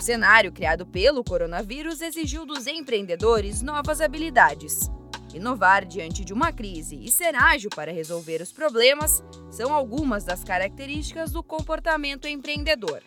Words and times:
O 0.00 0.02
cenário 0.02 0.50
criado 0.50 0.86
pelo 0.86 1.22
coronavírus 1.22 2.00
exigiu 2.00 2.46
dos 2.46 2.66
empreendedores 2.66 3.60
novas 3.60 4.00
habilidades. 4.00 4.90
Inovar 5.34 5.84
diante 5.84 6.24
de 6.24 6.32
uma 6.32 6.50
crise 6.50 6.98
e 7.04 7.12
ser 7.12 7.34
ágil 7.34 7.68
para 7.68 7.92
resolver 7.92 8.40
os 8.40 8.50
problemas 8.50 9.22
são 9.50 9.74
algumas 9.74 10.24
das 10.24 10.42
características 10.42 11.32
do 11.32 11.42
comportamento 11.42 12.26
empreendedor. 12.26 13.02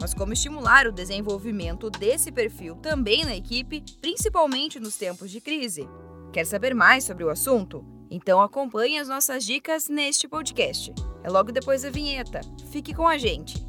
Mas 0.00 0.14
como 0.14 0.32
estimular 0.32 0.86
o 0.86 0.92
desenvolvimento 0.92 1.90
desse 1.90 2.32
perfil 2.32 2.76
também 2.76 3.26
na 3.26 3.36
equipe, 3.36 3.84
principalmente 4.00 4.80
nos 4.80 4.96
tempos 4.96 5.30
de 5.30 5.42
crise? 5.42 5.86
Quer 6.32 6.46
saber 6.46 6.74
mais 6.74 7.04
sobre 7.04 7.24
o 7.24 7.28
assunto? 7.28 7.84
Então 8.10 8.40
acompanhe 8.40 8.98
as 8.98 9.06
nossas 9.06 9.44
dicas 9.44 9.86
neste 9.90 10.26
podcast. 10.26 10.94
É 11.22 11.28
logo 11.28 11.52
depois 11.52 11.82
da 11.82 11.90
vinheta. 11.90 12.40
Fique 12.70 12.94
com 12.94 13.06
a 13.06 13.18
gente. 13.18 13.62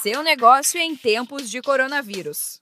Seu 0.00 0.22
negócio 0.22 0.80
em 0.80 0.94
tempos 0.94 1.50
de 1.50 1.60
coronavírus. 1.60 2.60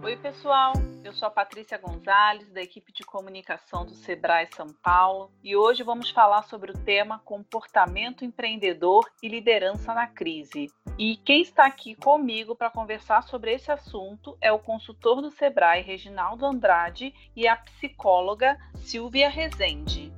Oi, 0.00 0.16
pessoal. 0.18 0.74
Eu 1.02 1.12
sou 1.12 1.26
a 1.26 1.30
Patrícia 1.30 1.76
Gonzalez, 1.76 2.48
da 2.52 2.62
equipe 2.62 2.92
de 2.92 3.02
comunicação 3.02 3.84
do 3.84 3.96
Sebrae 3.96 4.46
São 4.54 4.68
Paulo, 4.80 5.32
e 5.42 5.56
hoje 5.56 5.82
vamos 5.82 6.10
falar 6.10 6.44
sobre 6.44 6.70
o 6.70 6.78
tema 6.84 7.18
comportamento 7.24 8.24
empreendedor 8.24 9.10
e 9.20 9.28
liderança 9.28 9.92
na 9.92 10.06
crise. 10.06 10.70
E 10.96 11.16
quem 11.16 11.42
está 11.42 11.66
aqui 11.66 11.96
comigo 11.96 12.54
para 12.54 12.70
conversar 12.70 13.24
sobre 13.24 13.52
esse 13.54 13.72
assunto 13.72 14.38
é 14.40 14.52
o 14.52 14.60
consultor 14.60 15.20
do 15.20 15.32
Sebrae, 15.32 15.82
Reginaldo 15.82 16.46
Andrade, 16.46 17.12
e 17.34 17.48
a 17.48 17.56
psicóloga 17.56 18.56
Silvia 18.76 19.28
Rezende. 19.28 20.12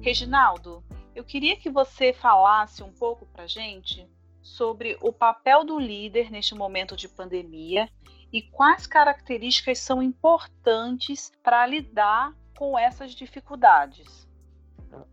Reginaldo, 0.00 0.82
eu 1.18 1.24
queria 1.24 1.56
que 1.56 1.68
você 1.68 2.12
falasse 2.12 2.80
um 2.80 2.92
pouco 2.92 3.26
para 3.26 3.44
gente 3.44 4.08
sobre 4.40 4.96
o 5.00 5.12
papel 5.12 5.64
do 5.64 5.76
líder 5.76 6.30
neste 6.30 6.54
momento 6.54 6.96
de 6.96 7.08
pandemia 7.08 7.90
e 8.32 8.40
quais 8.40 8.86
características 8.86 9.80
são 9.80 10.00
importantes 10.00 11.32
para 11.42 11.66
lidar 11.66 12.32
com 12.56 12.78
essas 12.78 13.16
dificuldades. 13.16 14.27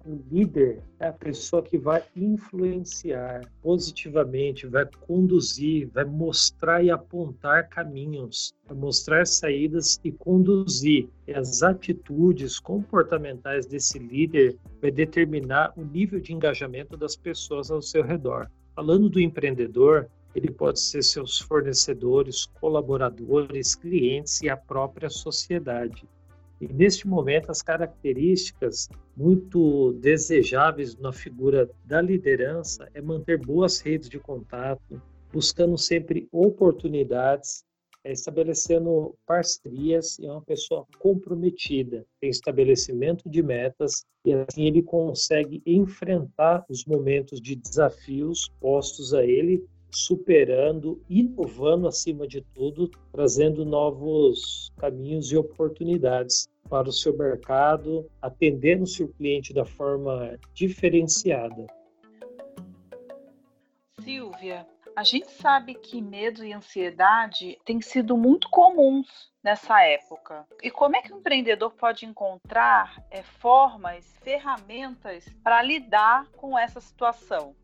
O 0.06 0.20
líder 0.32 0.82
é 1.00 1.08
a 1.08 1.14
pessoa 1.14 1.62
que 1.62 1.78
vai 1.78 2.04
influenciar 2.16 3.42
positivamente, 3.62 4.68
vai 4.68 4.86
conduzir, 5.08 5.90
vai 5.92 6.06
mostrar 6.06 6.84
e 6.84 6.90
apontar 6.90 7.68
caminhos, 7.70 8.54
vai 8.68 8.78
mostrar 8.78 9.26
saídas 9.26 10.00
e 10.04 10.12
conduzir. 10.12 11.10
E 11.28 11.34
as 11.34 11.62
atitudes 11.64 12.60
comportamentais 12.60 13.66
desse 13.66 14.00
líder 14.00 14.58
vai 14.82 14.92
determinar 14.92 15.74
o 15.76 15.84
nível 15.84 16.20
de 16.20 16.34
engajamento 16.34 16.96
das 16.96 17.16
pessoas 17.16 17.70
ao 17.70 17.82
seu 17.82 18.04
redor. 18.04 18.50
Falando 18.76 19.10
do 19.10 19.20
empreendedor, 19.20 20.10
ele 20.36 20.52
pode 20.52 20.80
ser 20.82 21.02
seus 21.02 21.40
fornecedores, 21.40 22.46
colaboradores, 22.46 23.74
clientes 23.74 24.42
e 24.42 24.50
a 24.50 24.58
própria 24.58 25.10
sociedade. 25.10 26.08
E 26.60 26.72
neste 26.72 27.08
momento, 27.08 27.52
as 27.52 27.62
características 27.62 28.90
muito 29.16 29.94
desejáveis 29.94 30.96
na 30.98 31.12
figura 31.12 31.70
da 31.84 32.02
liderança 32.02 32.90
é 32.94 33.02
manter 33.02 33.38
boas 33.38 33.80
redes 33.80 34.10
de 34.10 34.20
contato, 34.20 35.02
buscando 35.32 35.78
sempre 35.78 36.30
oportunidades, 36.32 37.66
é, 38.06 38.12
estabelecendo 38.12 39.16
parcerias 39.26 40.20
e 40.20 40.28
é 40.28 40.32
uma 40.32 40.42
pessoa 40.42 40.86
comprometida, 41.00 42.06
tem 42.22 42.30
estabelecimento 42.30 43.28
de 43.28 43.42
metas 43.42 44.06
e 44.24 44.32
assim 44.32 44.66
ele 44.66 44.84
consegue 44.84 45.62
enfrentar 45.66 46.64
os 46.70 46.86
momentos 46.86 47.42
de 47.42 47.56
desafios 47.56 48.50
postos 48.62 49.14
a 49.14 49.26
ele 49.26 49.66
superando, 49.96 51.02
inovando 51.10 51.88
acima 51.88 52.28
de 52.28 52.42
tudo, 52.42 52.90
trazendo 53.12 53.64
novos 53.64 54.72
caminhos 54.78 55.32
e 55.32 55.38
oportunidades 55.38 56.48
para 56.70 56.90
o 56.90 56.94
seu 56.94 57.16
mercado, 57.18 58.10
atendendo 58.22 58.84
o 58.84 58.88
seu 58.88 59.08
cliente 59.08 59.54
da 59.54 59.66
forma 59.66 60.38
diferenciada. 60.54 61.68
Silvia, 64.02 64.68
a 64.96 65.04
gente 65.04 65.30
sabe 65.32 65.76
que 65.76 66.02
medo 66.02 66.44
e 66.44 66.54
ansiedade 66.54 67.58
têm 67.66 67.82
sido 67.82 68.18
muito 68.18 68.50
comuns 68.50 69.08
nessa 69.44 69.82
época. 69.84 70.46
E 70.64 70.72
como 70.72 70.96
é 70.96 71.02
que 71.02 71.14
o 71.14 71.18
empreendedor 71.18 71.72
pode 71.74 72.06
encontrar 72.06 73.04
é, 73.12 73.22
formas, 73.22 74.06
ferramentas 74.24 75.26
para 75.44 75.62
lidar 75.62 76.28
com 76.32 76.58
essa 76.58 76.80
situação? 76.80 77.56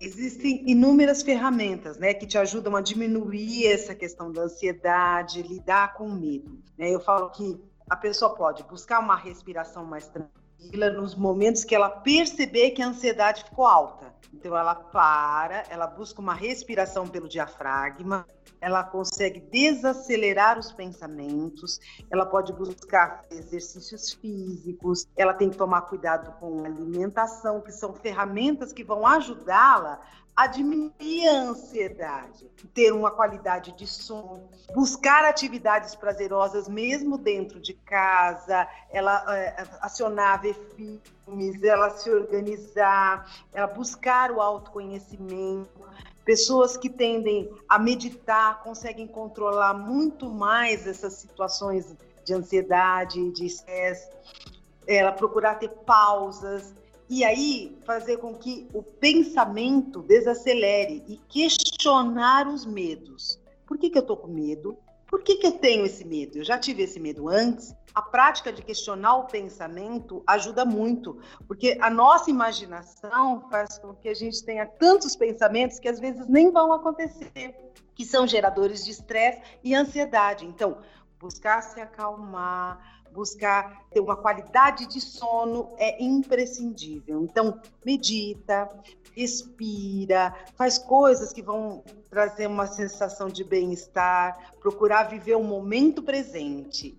Existem 0.00 0.62
inúmeras 0.68 1.22
ferramentas, 1.22 1.98
né, 1.98 2.12
que 2.12 2.26
te 2.26 2.36
ajudam 2.38 2.76
a 2.76 2.80
diminuir 2.80 3.66
essa 3.66 3.94
questão 3.94 4.30
da 4.30 4.42
ansiedade, 4.42 5.42
lidar 5.42 5.94
com 5.94 6.06
o 6.06 6.14
medo. 6.14 6.58
Né? 6.76 6.90
Eu 6.90 7.00
falo 7.00 7.30
que 7.30 7.58
a 7.88 7.96
pessoa 7.96 8.34
pode 8.34 8.62
buscar 8.64 9.00
uma 9.00 9.16
respiração 9.16 9.84
mais 9.84 10.08
tranquila 10.08 10.45
nos 10.94 11.14
momentos 11.14 11.64
que 11.64 11.74
ela 11.74 11.88
perceber 11.88 12.70
que 12.70 12.82
a 12.82 12.88
ansiedade 12.88 13.44
ficou 13.44 13.66
alta. 13.66 14.14
Então 14.32 14.56
ela 14.56 14.74
para, 14.74 15.64
ela 15.70 15.86
busca 15.86 16.20
uma 16.20 16.34
respiração 16.34 17.06
pelo 17.06 17.28
diafragma, 17.28 18.26
ela 18.60 18.82
consegue 18.84 19.40
desacelerar 19.40 20.58
os 20.58 20.72
pensamentos, 20.72 21.80
ela 22.10 22.26
pode 22.26 22.52
buscar 22.52 23.22
exercícios 23.30 24.12
físicos, 24.12 25.06
ela 25.16 25.32
tem 25.34 25.50
que 25.50 25.56
tomar 25.56 25.82
cuidado 25.82 26.38
com 26.38 26.62
a 26.62 26.66
alimentação, 26.66 27.60
que 27.60 27.72
são 27.72 27.94
ferramentas 27.94 28.72
que 28.72 28.84
vão 28.84 29.06
ajudá-la 29.06 30.00
a 30.36 30.46
diminuir 30.46 31.28
a 31.28 31.42
ansiedade, 31.44 32.46
ter 32.74 32.92
uma 32.92 33.10
qualidade 33.10 33.72
de 33.72 33.86
sono, 33.86 34.50
buscar 34.74 35.24
atividades 35.24 35.94
prazerosas 35.94 36.68
mesmo 36.68 37.16
dentro 37.16 37.58
de 37.58 37.72
casa, 37.72 38.68
ela 38.90 39.24
é, 39.34 39.64
acionar, 39.80 40.42
ver 40.42 40.54
filmes, 40.76 41.62
ela 41.62 41.90
se 41.90 42.10
organizar, 42.10 43.26
ela 43.52 43.66
buscar 43.66 44.30
o 44.30 44.40
autoconhecimento, 44.40 45.86
Pessoas 46.26 46.76
que 46.76 46.90
tendem 46.90 47.48
a 47.68 47.78
meditar 47.78 48.60
conseguem 48.64 49.06
controlar 49.06 49.72
muito 49.74 50.28
mais 50.28 50.84
essas 50.84 51.12
situações 51.12 51.94
de 52.24 52.34
ansiedade, 52.34 53.30
de 53.30 53.46
estresse, 53.46 54.10
ela 54.88 55.12
procurar 55.12 55.54
ter 55.54 55.68
pausas 55.68 56.74
e 57.08 57.24
aí 57.24 57.78
fazer 57.84 58.18
com 58.18 58.34
que 58.34 58.68
o 58.72 58.82
pensamento 58.82 60.02
desacelere 60.02 61.04
e 61.06 61.16
questionar 61.28 62.48
os 62.48 62.66
medos. 62.66 63.40
Por 63.66 63.78
que, 63.78 63.90
que 63.90 63.98
eu 63.98 64.02
estou 64.02 64.16
com 64.16 64.28
medo? 64.28 64.76
Por 65.08 65.22
que, 65.22 65.36
que 65.36 65.46
eu 65.46 65.52
tenho 65.52 65.86
esse 65.86 66.04
medo? 66.04 66.38
Eu 66.38 66.44
já 66.44 66.58
tive 66.58 66.82
esse 66.82 66.98
medo 66.98 67.28
antes. 67.28 67.74
A 67.94 68.02
prática 68.02 68.52
de 68.52 68.60
questionar 68.60 69.16
o 69.16 69.24
pensamento 69.24 70.22
ajuda 70.26 70.64
muito, 70.64 71.18
porque 71.46 71.78
a 71.80 71.88
nossa 71.88 72.28
imaginação 72.28 73.48
faz 73.48 73.78
com 73.78 73.94
que 73.94 74.08
a 74.08 74.14
gente 74.14 74.44
tenha 74.44 74.66
tantos 74.66 75.16
pensamentos 75.16 75.78
que 75.78 75.88
às 75.88 75.98
vezes 75.98 76.26
nem 76.28 76.50
vão 76.50 76.72
acontecer, 76.72 77.54
que 77.94 78.04
são 78.04 78.26
geradores 78.26 78.84
de 78.84 78.90
estresse 78.90 79.40
e 79.64 79.74
ansiedade. 79.74 80.44
Então, 80.44 80.78
buscar 81.18 81.62
se 81.62 81.80
acalmar, 81.80 83.05
buscar 83.16 83.86
ter 83.90 84.00
uma 84.00 84.14
qualidade 84.14 84.86
de 84.86 85.00
sono 85.00 85.74
é 85.78 86.04
imprescindível. 86.04 87.22
Então, 87.22 87.58
medita, 87.84 88.68
respira, 89.16 90.34
faz 90.54 90.76
coisas 90.76 91.32
que 91.32 91.40
vão 91.40 91.82
trazer 92.10 92.46
uma 92.46 92.66
sensação 92.66 93.28
de 93.28 93.42
bem-estar, 93.42 94.52
procurar 94.60 95.04
viver 95.04 95.34
o 95.34 95.42
momento 95.42 96.02
presente. 96.02 96.96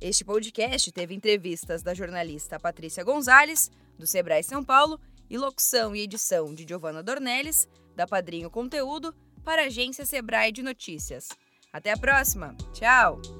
Este 0.00 0.24
podcast 0.24 0.90
teve 0.90 1.14
entrevistas 1.14 1.80
da 1.80 1.94
jornalista 1.94 2.58
Patrícia 2.58 3.04
Gonzalez, 3.04 3.70
do 3.96 4.04
Sebrae 4.04 4.42
São 4.42 4.64
Paulo, 4.64 5.00
e 5.30 5.38
locução 5.38 5.94
e 5.94 6.00
edição 6.00 6.52
de 6.52 6.66
Giovana 6.66 7.04
Dornelles, 7.04 7.68
da 7.94 8.04
Padrinho 8.04 8.50
Conteúdo, 8.50 9.14
para 9.44 9.62
a 9.62 9.66
agência 9.66 10.04
Sebrae 10.04 10.50
de 10.50 10.64
Notícias. 10.64 11.28
Até 11.72 11.92
a 11.92 11.96
próxima. 11.96 12.56
Tchau! 12.72 13.37